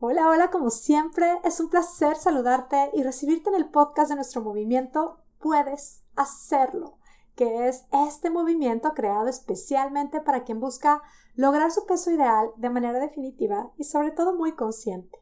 [0.00, 4.40] Hola, hola, como siempre, es un placer saludarte y recibirte en el podcast de nuestro
[4.42, 6.98] movimiento Puedes hacerlo,
[7.34, 11.02] que es este movimiento creado especialmente para quien busca
[11.34, 15.18] lograr su peso ideal de manera definitiva y sobre todo muy consciente.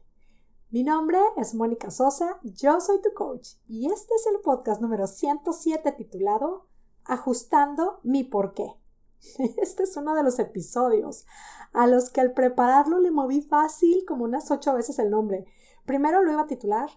[0.69, 5.07] Mi nombre es Mónica Sosa, yo soy tu coach y este es el podcast número
[5.07, 6.67] 107 titulado
[7.03, 8.75] Ajustando mi porqué.
[9.57, 11.25] Este es uno de los episodios
[11.73, 15.45] a los que al prepararlo le moví fácil como unas ocho veces el nombre.
[15.85, 16.89] Primero lo iba a titular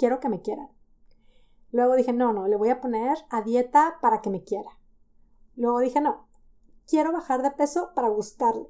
[0.00, 0.70] Quiero que me quieran.
[1.72, 4.70] Luego dije, no, no, le voy a poner a dieta para que me quiera.
[5.56, 6.26] Luego dije, no,
[6.88, 8.66] quiero bajar de peso para gustarle.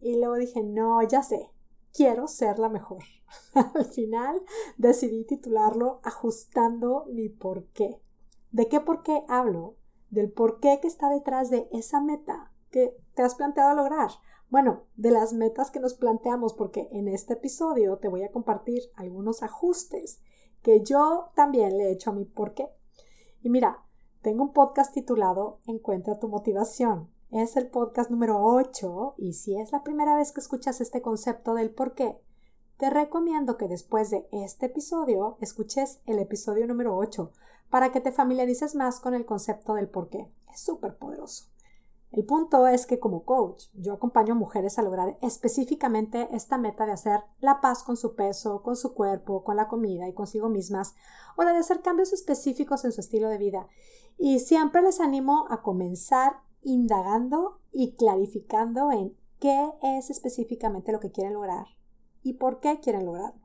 [0.00, 1.52] Y luego dije, no, ya sé,
[1.94, 3.04] quiero ser la mejor.
[3.54, 4.42] Al final
[4.78, 8.02] decidí titularlo Ajustando mi porqué.
[8.50, 9.76] ¿De qué por qué hablo?
[10.10, 14.10] Del porqué que está detrás de esa meta que te has planteado lograr.
[14.50, 18.82] Bueno, de las metas que nos planteamos, porque en este episodio te voy a compartir
[18.94, 20.20] algunos ajustes
[20.62, 22.68] que yo también le he hecho a mi porqué.
[23.42, 23.84] Y mira,
[24.22, 27.10] tengo un podcast titulado Encuentra tu motivación.
[27.30, 31.52] Es el podcast número 8 y si es la primera vez que escuchas este concepto
[31.54, 32.18] del por qué,
[32.78, 37.32] te recomiendo que después de este episodio escuches el episodio número 8
[37.70, 40.30] para que te familiarices más con el concepto del por qué.
[40.52, 41.46] Es súper poderoso.
[42.10, 46.86] El punto es que como coach yo acompaño a mujeres a lograr específicamente esta meta
[46.86, 50.48] de hacer la paz con su peso, con su cuerpo, con la comida y consigo
[50.48, 50.94] mismas,
[51.36, 53.68] o la de hacer cambios específicos en su estilo de vida.
[54.16, 61.12] Y siempre les animo a comenzar indagando y clarificando en qué es específicamente lo que
[61.12, 61.66] quieren lograr
[62.22, 63.40] y por qué quieren lograrlo.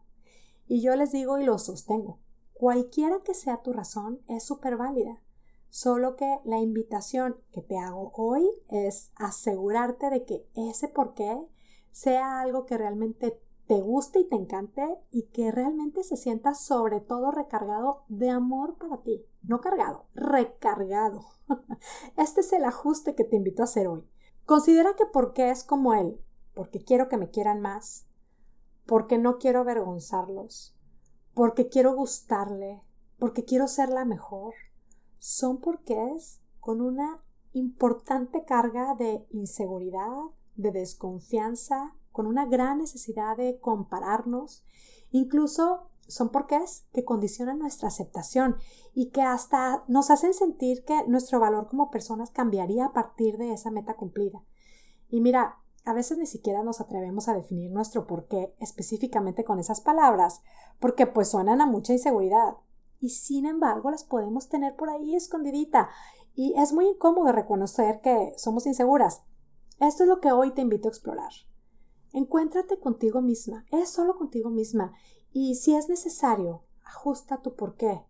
[0.67, 2.19] Y yo les digo y lo sostengo,
[2.63, 5.21] cualquiera que sea tu razón es súper válida,
[5.67, 11.37] solo que la invitación que te hago hoy es asegurarte de que ese por qué
[11.91, 17.01] sea algo que realmente te guste y te encante y que realmente se sienta sobre
[17.01, 19.25] todo recargado de amor para ti.
[19.41, 21.25] No cargado, recargado.
[22.15, 24.07] Este es el ajuste que te invito a hacer hoy.
[24.45, 26.17] Considera que porque es como él,
[26.53, 28.07] porque quiero que me quieran más,
[28.85, 30.72] porque no quiero avergonzarlos,
[31.33, 32.81] porque quiero gustarle,
[33.19, 34.53] porque quiero ser la mejor,
[35.17, 37.23] son porqués con una
[37.53, 40.11] importante carga de inseguridad,
[40.55, 44.63] de desconfianza, con una gran necesidad de compararnos,
[45.11, 48.57] incluso son porqués que condicionan nuestra aceptación
[48.93, 53.53] y que hasta nos hacen sentir que nuestro valor como personas cambiaría a partir de
[53.53, 54.43] esa meta cumplida.
[55.09, 59.81] Y mira, a veces ni siquiera nos atrevemos a definir nuestro porqué específicamente con esas
[59.81, 60.41] palabras,
[60.79, 62.55] porque pues suenan a mucha inseguridad.
[62.99, 65.89] Y sin embargo las podemos tener por ahí escondidita.
[66.35, 69.23] Y es muy incómodo reconocer que somos inseguras.
[69.79, 71.31] Esto es lo que hoy te invito a explorar.
[72.13, 74.93] Encuéntrate contigo misma, es solo contigo misma.
[75.31, 78.05] Y si es necesario, ajusta tu porqué.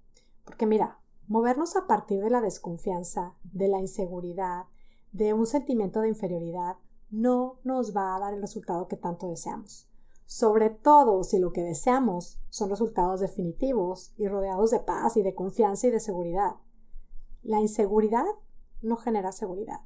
[0.46, 4.66] Porque mira, movernos a partir de la desconfianza, de la inseguridad,
[5.12, 6.78] de un sentimiento de inferioridad,
[7.14, 9.88] no nos va a dar el resultado que tanto deseamos.
[10.26, 15.36] Sobre todo si lo que deseamos son resultados definitivos y rodeados de paz y de
[15.36, 16.56] confianza y de seguridad.
[17.44, 18.26] La inseguridad
[18.82, 19.82] no genera seguridad.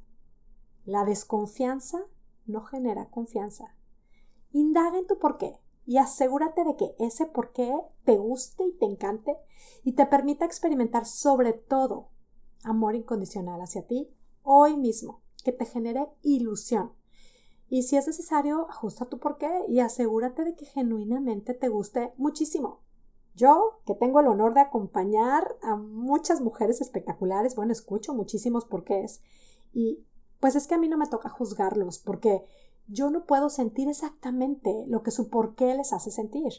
[0.86, 1.98] La desconfianza
[2.46, 3.76] no genera confianza.
[4.52, 9.36] Indaga en tu porqué y asegúrate de que ese porqué te guste y te encante
[9.84, 12.08] y te permita experimentar sobre todo
[12.64, 14.10] amor incondicional hacia ti
[14.42, 16.97] hoy mismo, que te genere ilusión
[17.70, 22.80] y si es necesario, ajusta tu porqué y asegúrate de que genuinamente te guste muchísimo.
[23.34, 29.22] Yo, que tengo el honor de acompañar a muchas mujeres espectaculares, bueno, escucho muchísimos porqués
[29.72, 30.04] y
[30.40, 32.44] pues es que a mí no me toca juzgarlos porque
[32.88, 36.52] yo no puedo sentir exactamente lo que su porqué les hace sentir.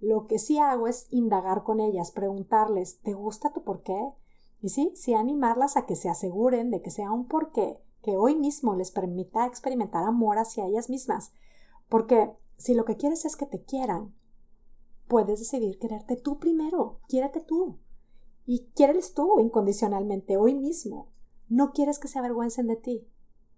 [0.00, 4.12] Lo que sí hago es indagar con ellas, preguntarles, ¿te gusta tu porqué?
[4.60, 8.36] Y sí, sí animarlas a que se aseguren de que sea un porqué que hoy
[8.36, 11.32] mismo les permita experimentar amor hacia ellas mismas.
[11.88, 14.14] Porque si lo que quieres es que te quieran,
[15.08, 17.80] puedes decidir quererte tú primero, quiérete tú.
[18.44, 21.10] Y quiéreles tú incondicionalmente hoy mismo.
[21.48, 23.08] No quieres que se avergüencen de ti.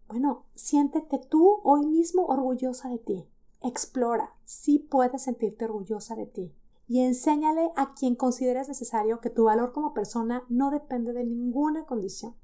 [0.08, 3.28] Bueno, siéntete tú hoy mismo orgullosa de ti.
[3.60, 6.56] Explora, sí puedes sentirte orgullosa de ti.
[6.86, 11.84] Y enséñale a quien consideres necesario que tu valor como persona no depende de ninguna
[11.84, 12.34] condición.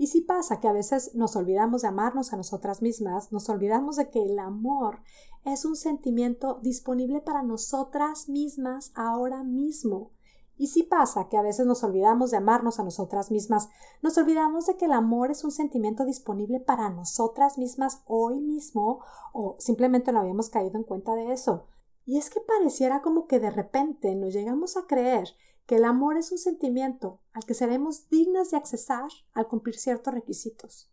[0.00, 3.96] Y si pasa que a veces nos olvidamos de amarnos a nosotras mismas, nos olvidamos
[3.96, 5.00] de que el amor
[5.44, 10.12] es un sentimiento disponible para nosotras mismas ahora mismo.
[10.56, 13.68] Y si pasa que a veces nos olvidamos de amarnos a nosotras mismas,
[14.00, 19.04] nos olvidamos de que el amor es un sentimiento disponible para nosotras mismas hoy mismo
[19.34, 21.66] o simplemente no habíamos caído en cuenta de eso.
[22.06, 25.28] Y es que pareciera como que de repente nos llegamos a creer
[25.70, 30.12] que el amor es un sentimiento al que seremos dignas de accesar al cumplir ciertos
[30.12, 30.90] requisitos.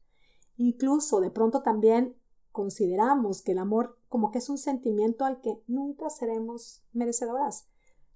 [0.55, 2.15] Incluso de pronto también
[2.51, 7.67] consideramos que el amor como que es un sentimiento al que nunca seremos merecedoras.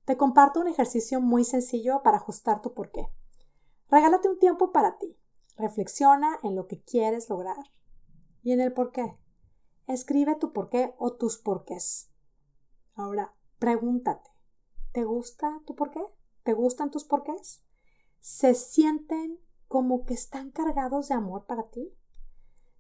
[0.06, 3.07] Te comparto un ejercicio muy sencillo para ajustar tu porqué.
[3.90, 5.18] Regálate un tiempo para ti.
[5.57, 7.57] Reflexiona en lo que quieres lograr
[8.44, 9.16] y en el porqué.
[9.88, 12.12] Escribe tu porqué o tus porqués.
[12.94, 14.30] Ahora, pregúntate,
[14.92, 16.06] ¿te gusta tu porqué?
[16.44, 17.64] ¿Te gustan tus porqués?
[18.20, 21.94] ¿Se sienten como que están cargados de amor para ti?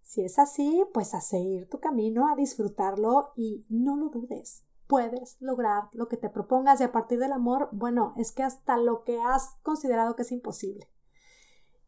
[0.01, 4.65] Si es así, pues a seguir tu camino, a disfrutarlo y no lo dudes.
[4.87, 8.77] Puedes lograr lo que te propongas y a partir del amor, bueno, es que hasta
[8.77, 10.89] lo que has considerado que es imposible.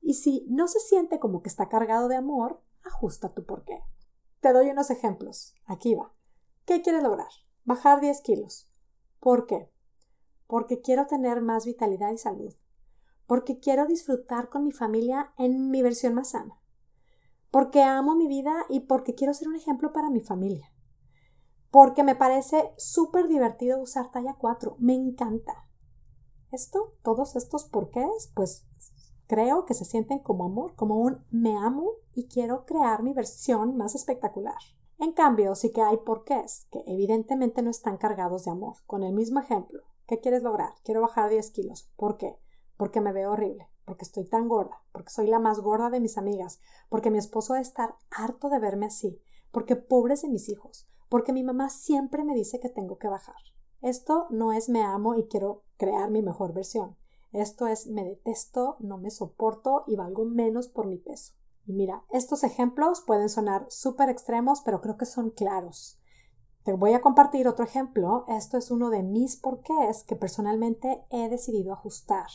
[0.02, 3.84] Y si no se siente como que está cargado de amor, ajusta tu porqué.
[4.42, 5.56] Te doy unos ejemplos.
[5.66, 6.14] Aquí va.
[6.66, 7.30] ¿Qué quieres lograr?
[7.66, 8.70] Bajar 10 kilos.
[9.20, 9.73] ¿Por qué?
[10.48, 12.54] Porque quiero tener más vitalidad y salud.
[13.26, 16.60] Porque quiero disfrutar con mi familia en mi versión más sana
[17.54, 20.74] porque amo mi vida y porque quiero ser un ejemplo para mi familia.
[21.70, 25.54] Porque me parece súper divertido usar talla 4, me encanta.
[26.52, 28.66] Esto, todos estos porqués, pues
[29.28, 33.78] creo que se sienten como amor, como un me amo y quiero crear mi versión
[33.78, 34.58] más espectacular.
[34.98, 38.78] En cambio, sí que hay porqués que evidentemente no están cargados de amor.
[38.88, 40.74] Con el mismo ejemplo, ¿qué quieres lograr?
[40.84, 41.90] Quiero bajar 10 kilos.
[41.96, 42.38] ¿Por qué?
[42.78, 46.18] Porque me veo horrible porque estoy tan gorda, porque soy la más gorda de mis
[46.18, 46.60] amigas,
[46.90, 49.22] porque mi esposo debe estar harto de verme así,
[49.52, 53.36] porque pobres de mis hijos, porque mi mamá siempre me dice que tengo que bajar.
[53.82, 56.96] Esto no es me amo y quiero crear mi mejor versión.
[57.34, 61.34] Esto es me detesto, no me soporto y valgo menos por mi peso.
[61.66, 66.00] Y mira, estos ejemplos pueden sonar súper extremos, pero creo que son claros.
[66.64, 68.24] Te voy a compartir otro ejemplo.
[68.30, 72.28] Esto es uno de mis porqués que personalmente he decidido ajustar.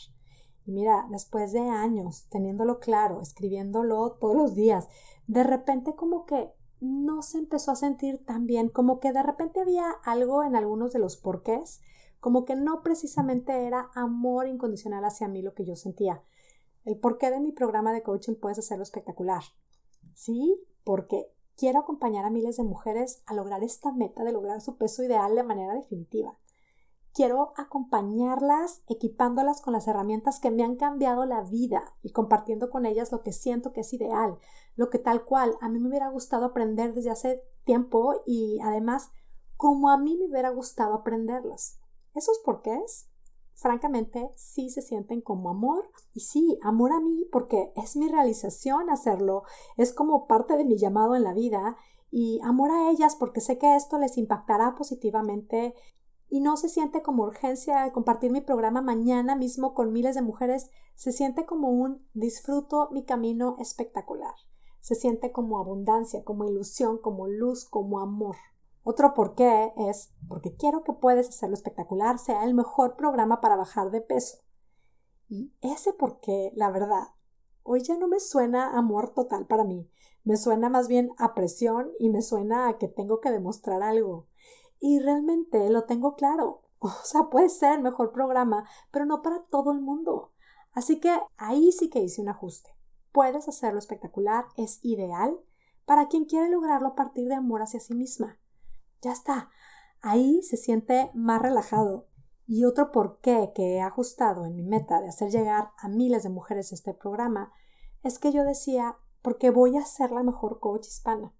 [0.67, 4.87] Y mira, después de años teniéndolo claro, escribiéndolo todos los días,
[5.27, 9.61] de repente como que no se empezó a sentir tan bien, como que de repente
[9.61, 11.81] había algo en algunos de los porqués,
[12.21, 16.23] como que no precisamente era amor incondicional hacia mí lo que yo sentía.
[16.85, 19.43] El porqué de mi programa de coaching puedes hacerlo espectacular.
[20.15, 20.55] Sí,
[20.85, 25.03] porque quiero acompañar a miles de mujeres a lograr esta meta de lograr su peso
[25.03, 26.39] ideal de manera definitiva
[27.19, 32.87] quiero acompañarlas equipándolas con las herramientas que me han cambiado la vida y compartiendo con
[32.87, 34.39] ellas lo que siento que es ideal,
[34.77, 39.11] lo que tal cual a mí me hubiera gustado aprender desde hace tiempo y además
[39.57, 41.81] como a mí me hubiera gustado aprenderlas.
[42.15, 43.09] ¿Esos por qué es?
[43.59, 45.91] Francamente, sí se sienten como amor.
[46.15, 49.43] Y sí, amor a mí porque es mi realización hacerlo,
[49.77, 51.77] es como parte de mi llamado en la vida.
[52.11, 55.75] Y amor a ellas porque sé que esto les impactará positivamente.
[56.29, 60.71] Y no se siente como urgencia compartir mi programa mañana mismo con miles de mujeres,
[60.95, 64.35] se siente como un disfruto mi camino espectacular.
[64.81, 68.37] Se siente como abundancia, como ilusión, como luz, como amor.
[68.91, 73.55] Otro por qué es porque quiero que puedes hacerlo espectacular, sea el mejor programa para
[73.55, 74.39] bajar de peso.
[75.29, 77.09] Y ese por qué, la verdad,
[77.65, 79.91] hoy ya no me suena amor total para mí.
[80.25, 84.27] Me suena más bien a presión y me suena a que tengo que demostrar algo.
[84.81, 86.63] Y realmente lo tengo claro.
[86.81, 90.33] O sea, puede ser mejor programa, pero no para todo el mundo.
[90.73, 92.75] Así que ahí sí que hice un ajuste.
[93.13, 95.39] Puedes hacerlo espectacular, es ideal
[95.85, 98.39] para quien quiere lograrlo a partir de amor hacia sí misma.
[99.03, 99.51] Ya está.
[100.01, 102.07] Ahí se siente más relajado.
[102.47, 106.31] Y otro porqué que he ajustado en mi meta de hacer llegar a miles de
[106.31, 107.53] mujeres este programa
[108.03, 111.35] es que yo decía, porque voy a ser la mejor coach hispana.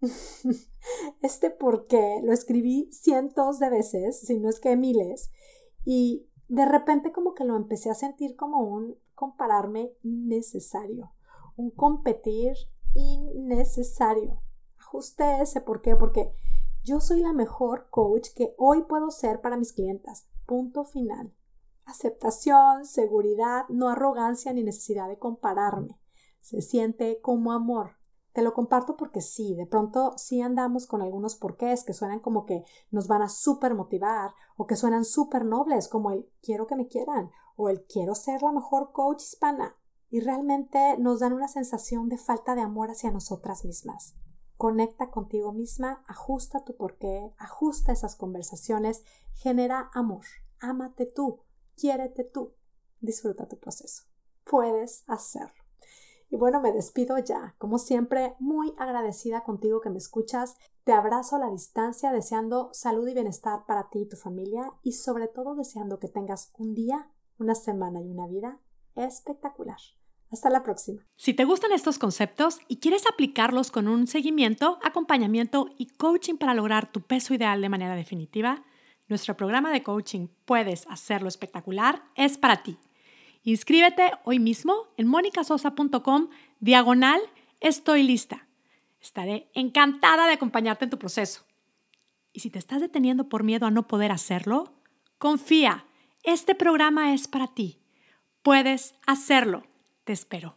[1.22, 5.30] este porque lo escribí cientos de veces, si no es que miles,
[5.84, 11.12] y de repente como que lo empecé a sentir como un compararme innecesario,
[11.56, 12.54] un competir
[12.94, 14.42] innecesario.
[14.78, 16.32] Ajuste ese por qué, porque
[16.86, 20.28] yo soy la mejor coach que hoy puedo ser para mis clientas.
[20.46, 21.34] Punto final.
[21.84, 25.98] Aceptación, seguridad, no arrogancia ni necesidad de compararme.
[26.38, 27.96] Se siente como amor,
[28.32, 32.46] te lo comparto porque sí, de pronto sí andamos con algunos porqués que suenan como
[32.46, 32.62] que
[32.92, 36.86] nos van a súper motivar o que suenan súper nobles como el quiero que me
[36.86, 39.74] quieran o el quiero ser la mejor coach hispana
[40.08, 44.14] y realmente nos dan una sensación de falta de amor hacia nosotras mismas.
[44.56, 50.24] Conecta contigo misma, ajusta tu porqué, ajusta esas conversaciones, genera amor,
[50.60, 51.40] ámate tú,
[51.76, 52.54] quiérete tú,
[53.00, 54.04] disfruta tu proceso.
[54.44, 55.66] Puedes hacerlo.
[56.28, 57.54] Y bueno, me despido ya.
[57.58, 60.56] Como siempre, muy agradecida contigo que me escuchas.
[60.84, 64.92] Te abrazo a la distancia deseando salud y bienestar para ti y tu familia y
[64.92, 68.60] sobre todo deseando que tengas un día, una semana y una vida
[68.94, 69.78] espectacular.
[70.30, 71.02] Hasta la próxima.
[71.14, 76.54] Si te gustan estos conceptos y quieres aplicarlos con un seguimiento, acompañamiento y coaching para
[76.54, 78.64] lograr tu peso ideal de manera definitiva,
[79.08, 82.78] nuestro programa de coaching Puedes hacerlo espectacular es para ti.
[83.44, 86.28] Inscríbete hoy mismo en monicasosa.com
[86.58, 87.20] diagonal
[87.60, 88.48] estoy lista.
[89.00, 91.44] Estaré encantada de acompañarte en tu proceso.
[92.32, 94.74] Y si te estás deteniendo por miedo a no poder hacerlo,
[95.18, 95.86] confía,
[96.24, 97.80] este programa es para ti.
[98.42, 99.62] Puedes hacerlo.
[100.06, 100.44] Te espero.